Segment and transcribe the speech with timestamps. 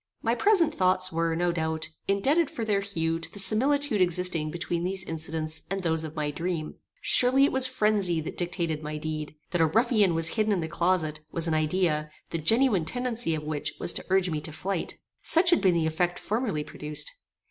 [0.23, 4.83] My present thoughts were, no doubt, indebted for their hue to the similitude existing between
[4.83, 6.73] these incidents and those of my dream.
[7.01, 9.35] Surely it was phrenzy that dictated my deed.
[9.51, 13.43] That a ruffian was hidden in the closet, was an idea, the genuine tendency of
[13.43, 14.97] which was to urge me to flight.
[15.21, 17.13] Such had been the effect formerly produced.